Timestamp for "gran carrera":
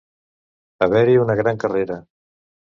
1.43-2.03